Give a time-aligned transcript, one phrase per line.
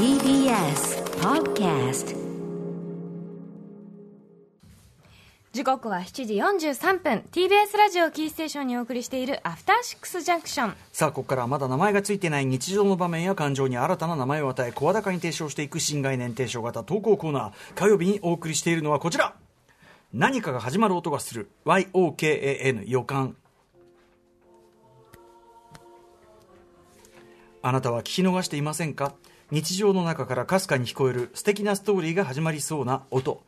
[0.00, 2.16] TBS Podcast
[5.52, 6.34] 時刻は7時
[6.70, 7.22] 43分。
[7.30, 17.52] TBS ラジオキーステーションにお送りしているアフターシックスジャンクションさあここからはまだ名前がついていない日常の場面や感情に新たな名前を与え声高に提唱していく新概念提唱型投稿コーナー。
[17.74, 19.34] 火曜日にお送りしているのはこちら。
[20.14, 21.50] 何かが始まる音がする。
[21.66, 23.36] YOKAN 予感。
[27.60, 29.12] あなたは聞き逃していませんか？
[29.50, 33.42] 日常の中からかすかに聞こえる素敵なストーリーが始まりそうな音。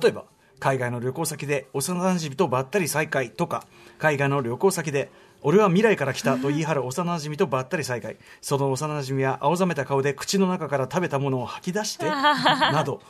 [0.00, 0.24] 例えば
[0.58, 3.66] 海外の旅行先で幼馴染とばったり再会とか
[3.98, 5.10] 海外の旅行先で
[5.42, 13.00] 俺は未来から来たと言い張る幼馴染とばったり再会その幼馴染は青ざめた顔で口の中から食べたものを吐き出して など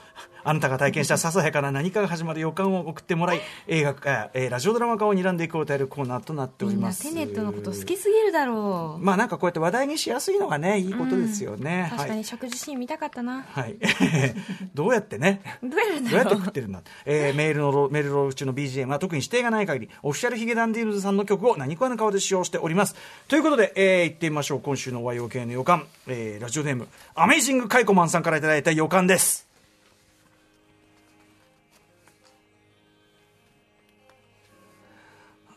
[0.44, 7.02] あなたが体験したささやかな何かが始まる予感を送ってもらい映画か、えーラジオドラマ化を睨んでいこうというコーナーとなっておみんなります。
[7.08, 9.04] テネットのこと好きすぎるだろう。
[9.04, 13.76] まあなんかこうやって話題にしやすいのがねいいことですよね、確かはいに食事シーン見たかったな、はい、
[14.74, 15.40] どうやってね？
[15.62, 22.94] どうやって食ってるんだ、えーメールのロメールロール中の BGM は特に指定がない限りオフィシャルヒゲダンディールズさんの曲を何食わぬ顔で使用しております。
[23.28, 24.60] ということで、えー、行ってみましょう。
[24.60, 29.46] 今週の YOK の予感、えーラジオネームアメイジングカイコマンさんからいただいた予感です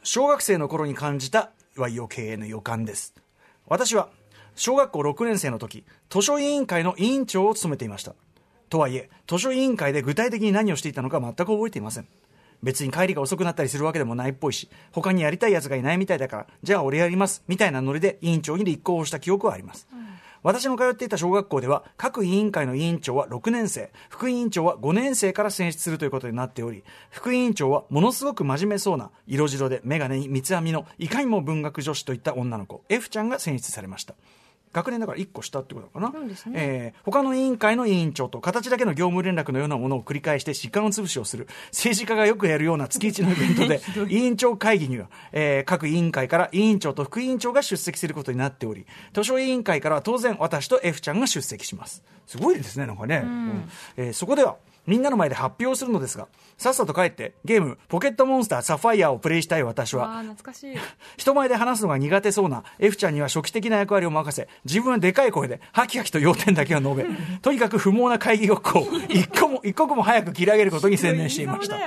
[0.05, 3.15] 小学生の頃に感じた YOK の予感です。
[3.65, 4.09] 私は
[4.55, 8.13] 小学校6年生の時図書委員会の委員長を務めていました。
[8.69, 12.07] とはいえ図書委員会で具体的に何をしていたのか全く覚えていません。
[12.61, 19.87] 別に帰りが遅くなったりするわけでもないっぽいし他にやりたいやつがいないみたいだからじゃあ俺やりますみたいなノリで委員長に立候補した記憶はあります、
[20.45, 34.13] 私の通っていた小学校では各委員会の委員長は6年生副委員長は5年生から選出するということになっており副委員長はものすごく真面目そうな色白で眼鏡に三つ編みのいかにも文学女子といった女の子 F ちゃんが選出されました。
[34.75, 36.15] 学年だから1個下ってことかな、ね。
[36.53, 41.47] えー他の委員会の委員長と形だけの業務連絡のようなものを繰り返して時間を潰しをする。
[41.71, 43.79] 政治家がよくやるような月一のイベントで
[44.13, 52.03] 委員長会議には、えー各委員会から委員長と副委員長が出席することになっており図書委員会からは当然私と F ちゃんが出席します。
[52.27, 53.69] すごいですねなんかね、うん。
[53.95, 60.05] えーそこではみんなの前で発表するのですがさっさと帰ってゲーム「ポケットモンスターサファイア」をプレイしたい私は。
[60.15, 60.77] ああ懐かしい。
[61.17, 67.05] 人前で話すのが苦手そうな F ちゃんには初期的な役割を任せ自分はでかい声でハキハキと要点だけを述べ
[67.41, 71.77] とにかく不毛な会議ごっこを一個も一刻も早く切り上げることに専念していました。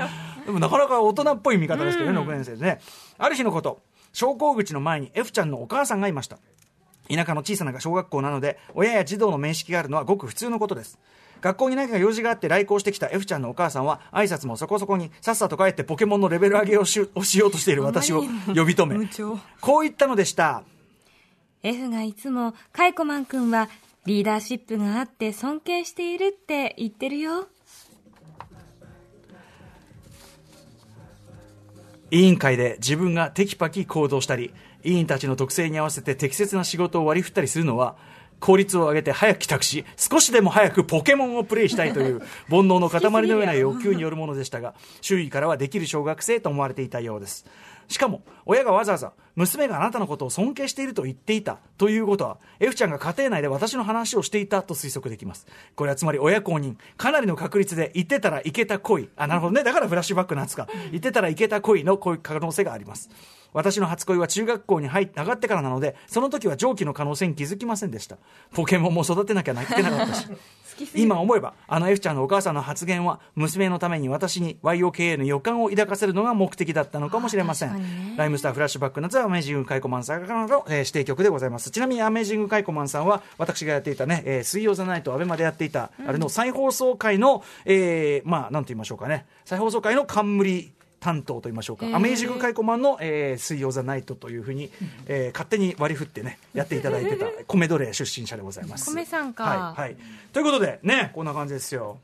[0.44, 2.80] でもなかなか大人っぽい見方ですけどね、6年生でね。
[3.18, 3.82] ある日のこと
[4.12, 6.38] 昇降口の前に F ちゃんのお母さんがいました。
[7.08, 10.98] 田舎の小さな小学校なので親や児童の面識があるのはごく普通のことです
[11.40, 19.08] 学校に何か用事があって来校してきた F ちゃんのお母さんは挨拶もそこそこにさっさと帰ってポケモンのレベル上げをしをしようとしている私を呼び止め。
[19.60, 20.62] こう言ったのでした。
[21.62, 23.68] F がいつもカイコマン君は
[24.06, 27.48] リーダーシップがあって尊敬しているって言ってるよ。
[32.10, 37.96] 委員会で自分がテキパキ行動したり委員たちの特性に合わせて適切な仕事を割り振ったりするのは
[38.40, 47.46] 効率を上げて早く帰宅し少しでも早くポケモンをプレイしたいという 煩悩の塊のような欲求によるものでしたが周囲からはできる小学生と思われていたようです。
[47.88, 55.46] しかも親がわざわざ娘があなたのことを尊敬していると言っていたということは F ちゃんが家庭内で私の話をしていたと推測できます。
[55.74, 59.08] これはつまり親公認かなりの確率で言ってたらいけた恋。
[59.16, 59.64] あなるほどね。
[59.64, 60.68] だからフラッシュバックなんですか。
[60.90, 63.08] 言ってたらいけた恋のこういう可能性があります
[63.52, 68.16] 私の初恋は中学校に入って上がってからなのでその時は上記の可能性に気づきませんでした。
[68.52, 70.26] ポケモンも育てなきゃいけなかったし。
[70.94, 78.14] 今思えばあの F ちゃんのお母さんの発言は娘のために私に YOKA の予感を抱かせるのが目的だったのかもしれません、ね。
[78.16, 81.70] ライムスターフラッシュバック夏はアメージングカイコマンさんからの、えー指定曲でございます。
[81.72, 89.26] ちなみにアメージングカイコマンさんは私がやっていたね、えー水曜ザナイトアベマでやっていた、あれの再放送回の、えーまあなんて言いましょうかね。
[89.44, 90.70] 再放送回の冠
[91.00, 94.70] 担当と言いましょうか、アメージングカイコマンの、えー水曜ザナイトというふうに、
[95.06, 98.90] えー勝手に割り振ってねやっていただいてた 米奴隷出身者でございます。
[98.90, 99.44] 米さんか。
[99.44, 99.96] はい、はい、
[100.32, 101.98] ということでねこんな感じですよ。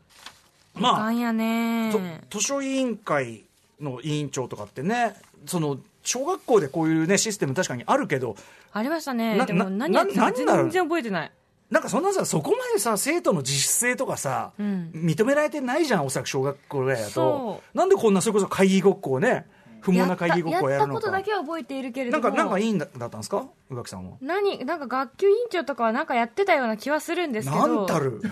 [0.75, 1.93] まあやね。
[2.31, 3.45] と図書委員会
[3.81, 5.15] の委員長とかってね
[5.47, 8.37] その小学校でこういうねシステム確かにあるけど
[8.73, 9.37] ありましたね。
[9.37, 11.33] なでも何やってたか全然覚えてない
[11.75, 14.91] なんかそんなさそこまでさ生徒の自主性とかさ、ん。
[14.95, 17.11] 認められてないじゃんおそらく小学校ぐらいだと。
[17.11, 19.47] そなんでこんなそれこそ会議ごっこをね
[19.81, 23.45] 不毛な会議ごっこをややったことるのかだけは覚えているけれなんかなんかいいんだだったんですか？
[23.71, 24.17] 宇垣さんは。
[24.21, 27.67] 何なんか学級委員長とかはなんかやってたような気はするんですけど。
[27.67, 28.23] なんたる。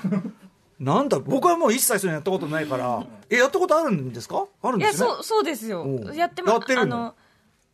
[0.79, 3.05] なんだ僕はもう一切そういうのやったことないから。
[3.29, 4.47] えやったことあるんですか？
[4.63, 4.99] あるんですね。
[4.99, 5.85] そうそうですよ。
[6.15, 7.15] やってまやってるの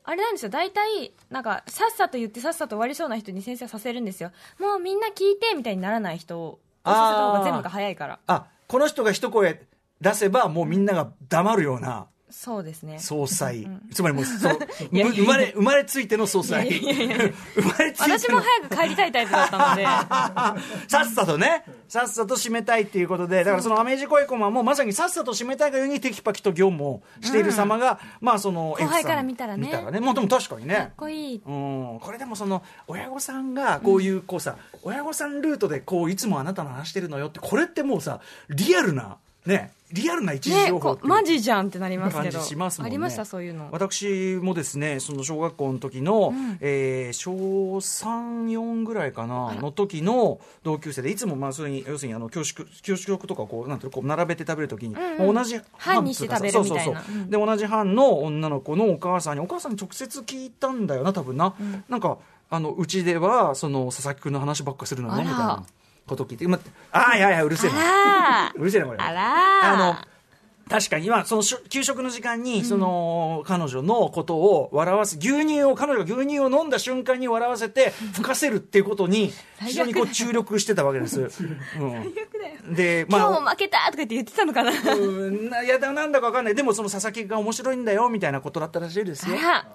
[0.08, 0.48] あれなんですよ。
[0.48, 4.32] 大体なんかさっさと言ってさっさと終わりそうな人に先生はさせるんですよ。
[4.58, 8.18] もうみんな聞いてみたいにならない人をさせた方が全部が早いから。
[8.26, 9.66] あこの人が一声
[10.00, 12.06] 出せばもうみんなが黙るような。
[12.30, 12.98] そうですね。
[12.98, 14.58] 総裁、つまりもうそう
[14.92, 16.68] 生まれ生まれついての総裁。
[16.70, 19.84] 生まれつい私も早く帰りたいタイプだったので。
[20.88, 29.66] さっさとね、さっさと締めたいっていうことで、だからそのアメージコイコマもまさにさっさと締めたいがゆえにテキパキと業務をしている様が、まあその、後輩から見たらね。
[29.66, 30.00] 見たらね。
[30.00, 30.92] もうでも確かにかっね。
[30.96, 31.42] こいい。
[31.44, 41.02] うん、これでもその親御さんがこういうこうさ、親御さんルートでこういつもあなたの話してるのよってこれってもうさリアルなねリアルな一時ね情報っていう。
[41.02, 42.90] こマジじゃんってなりますけ感どじしますもんね。
[42.90, 43.68] ありましたそういうの。
[43.72, 55.34] 私もですねその小学校の時の、えー小34ぐらいかなの時の同級生でいつもまあそれに要するにあの教室教室食とかこうなんていうのこう並べて食べる時に、んうん。
[55.34, 56.84] 同じ班にして食べるみたいな。
[56.84, 57.14] そうそうそう。
[57.14, 57.30] うん。
[57.30, 61.54] で同じ班の女の子のお母さんにお母さんに直接聞いたんだよな多分な、
[61.88, 62.18] なんか
[62.50, 65.64] あのうちではその佐々木君の話ばっかするのねみたいな
[66.08, 66.58] ことを聞いて、ま
[66.92, 67.76] ああいやいやうるせえな。
[68.48, 68.98] あ うるせえなこれ。
[68.98, 69.96] らあらあの
[70.68, 81.20] 確かに今その給食の時間にその、彼女のことを笑わせ牛乳を彼女が牛乳を飲んだ瞬間に笑わせて吹かせるっていうことに非常にこう注力してたわけです、
[81.80, 81.84] う
[82.70, 84.72] ん、で今日まあも負けたとか言って言ってたのかな。
[84.94, 84.96] う
[85.30, 86.54] んないやだなんだかわかんない。
[86.54, 89.36] でもその佐々木が面白いんだよみたいなことだったらしいですよ。
[89.38, 89.66] あら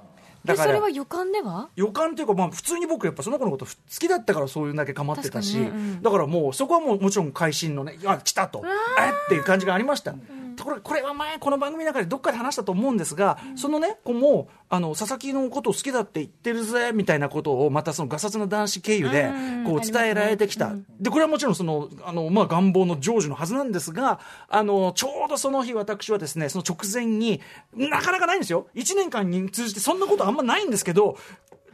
[0.45, 1.69] だからでそれは予感では？
[1.75, 8.61] 予感っていうか、まあ、普通に僕やっぱその子のこと好きだったからそういうだけ構ってたし、うんだからもうそこはもうもちろん会心のねあ来たと。
[8.65, 9.09] え？
[9.25, 10.13] っていう感じがありました、
[10.55, 24.19] ところがこれは前この番組の中でどっかで話したと思うんですが、そのね子もあの佐々木のことを好きだって言ってるぜみたいなことをまたそのガサツな男子経由でうんこう伝えられてきた、でこれはもちろんそのあの、まあ、願望の成就のはずなんですが
[24.49, 27.41] あのちょうどその日私はですねその直前に
[27.75, 28.67] なかなかないんですよ。
[28.75, 31.17] 1年間に通じてそんなことあんまないんですけど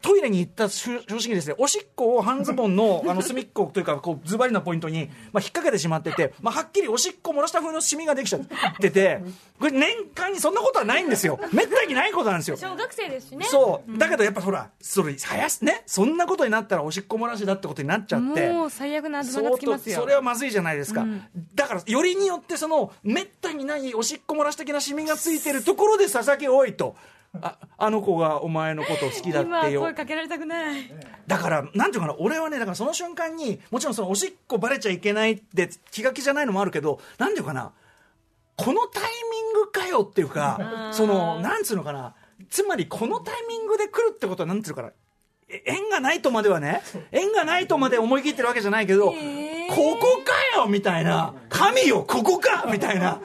[0.02, 8.42] トイレに行った正直にですね、おしっこを半ズボンの、あの、隅っこというか、こう、ズバリのポイントに、まあ、引っ掛けてしまってて、まあ、はっきりおしっこ漏らした風のシミができちゃっ
[8.80, 9.22] てて、
[9.60, 11.40] これ年間にそんなことはないんですよ。
[11.54, 12.58] めったにないことなんですよ。
[12.58, 13.98] 小学生ですしねそう。
[13.98, 18.50] だけどやっぱほら、それ、はやす、ね、そんなことになったらおしっこ漏らしだってことになっちゃって。
[18.50, 21.06] もう最悪なあだ名が相当つきますよそれはまずいじゃないですか、
[21.56, 26.96] だからよりによってそのめったにないおしっこ漏らし的なシミがついてるところで佐々木多いと
[27.42, 29.82] ああの子がお前のことを好きだ今ってよ。
[29.82, 30.92] 声かけられたくない。
[31.28, 37.72] だからなんていうかな俺はねだからその瞬間にもちろんそのおしっこバレちゃいけないって気が気じゃないのもあるけどなんていうかな
[38.56, 42.16] このタイミングかよっていうかそのなんつうのかな
[42.50, 44.92] つまりこのタイミングで来るってことはなんつうのかな
[45.48, 46.82] え縁がないとまではね
[47.12, 49.14] 縁がないとまで思い切ってるわけじゃないけど、
[49.70, 51.34] ここかよみたいな。
[51.50, 52.68] 神よここか。
[52.72, 53.22] みたいな。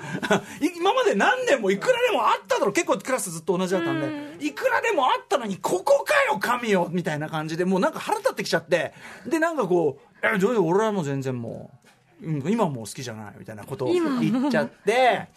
[0.61, 4.01] い今まで何年もいくらでもあっただろ結構クラスずっと同じだったん
[4.39, 4.47] で。
[4.47, 6.89] いくらでもあったのにここかよ神よ。
[6.91, 7.25] みたいな。
[7.35, 8.93] 感じでもうなんか腹立ってきちゃって。
[9.27, 11.71] でなんかこう「えどういう俺はもう全然も
[12.23, 15.29] う、うん、今はもう好きじゃない」みたいなことを言っちゃって。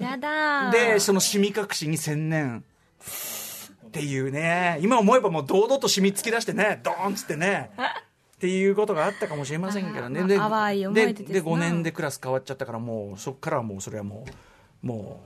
[0.71, 2.63] でそのシミ隠しに専念
[3.88, 4.80] っていうね。
[4.81, 6.81] 今思えばもう堂々と染みつき出してね。
[6.83, 7.71] ドーンっつってね
[8.38, 10.22] っていうことがあったかもしれませんけどね。
[10.22, 10.39] ででで
[11.42, 14.25] 5年でクラス変わっちゃったからもうそこからはもうそれはも
[14.84, 15.24] うも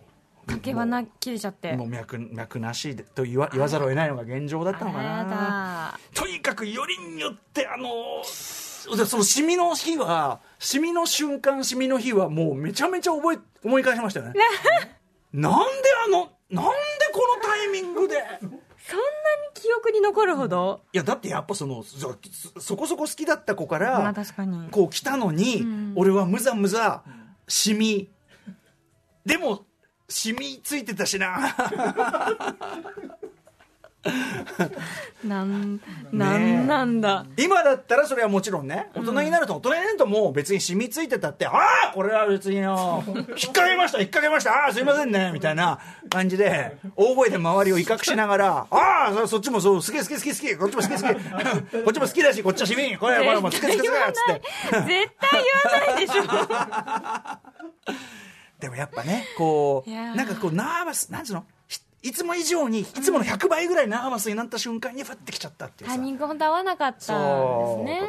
[0.48, 1.74] うかけ花切れちゃって。
[1.74, 5.25] もう脈脈なしでと言わ言わざるを得ないのが現状だったのかな。
[5.25, 6.00] だ。
[6.13, 7.90] とにかくよりによってあの
[8.96, 14.33] でそのシミの日はシミの瞬間シミの日はもうめちゃめちゃ覚え思い返しましたよね。
[15.33, 15.57] なんで
[16.07, 16.71] あのなんで
[17.14, 18.24] このタイミングで
[18.92, 19.10] そんなに
[19.54, 20.81] 記憶に残るほど？
[20.94, 22.16] いやだってやっぱそのそ
[22.60, 24.69] そこそこ好きだった子から、まあ確かに。
[24.69, 27.04] こう来たのに、俺はむざむざ
[27.48, 28.10] シミ。
[29.26, 29.66] でも
[30.10, 31.56] シミついてたしな
[35.24, 35.80] なん
[36.12, 37.24] なんなんだ。
[37.38, 43.04] 今だったらそれはもちろんね大人になると大人になるともう別に染みついてたって、ああこれは別によ。
[43.08, 45.78] 引っ掛けました引っ掛けましたああすいませんねみたいな
[46.10, 51.84] 感じで大声で周りを威嚇しながらああそそっちもそう好き好き好き好きこっちも好き好き。
[51.84, 54.42] こっちも好き だしこっちはシミこれこれもうつけつけつけっつって。
[54.72, 56.24] 絶対言わないでしょ。
[58.60, 61.42] でもやっぱねこうなんかこうナーバスなんつうの？
[61.42, 61.51] ひ
[62.04, 67.12] いつも以上にいつもの100倍ぐらいナーバスになった瞬間にふってきちゃったっていうさタイミング本当合わなかったです
[67.84, 68.02] ね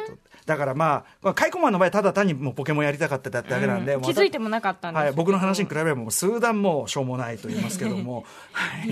[0.45, 8.87] だからまあ、まあ、カイコマンの場合ただ単にもうポケモンやりたかっただけなんで、もう気づいてもなかったんですはい、僕の話に比べればもう数段もしょうもないと言いますけども、 はい、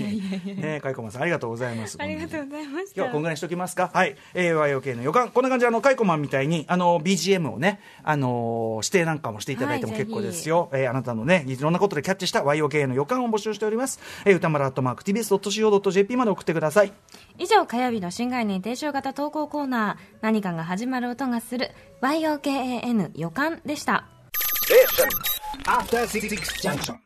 [0.56, 1.98] ねカイコマンさんありがとうございます。
[2.00, 3.90] ありがとうございまし今日はたこんぐらいにしときますか？
[3.92, 4.16] はい。
[4.34, 5.30] えー、YOK の予感。
[5.30, 10.70] こんな感じで、あの、カイコマンみたいに、あの、BGM をね、あのー指定なんかもしていただいてもはい結構ですよ。
[10.72, 14.00] えーあなたのね、いろんなことでキャッチした YOK の予感を募集しております。
[14.24, 16.92] えー、歌丸アットマーク TBS.CO.JP まで送ってください。
[17.38, 21.70] 以上火曜日の新概念提唱型投稿コーナー何かが始まる音がする
[22.02, 24.06] YOKAN 予感でした
[25.66, 26.96] After Six Junction.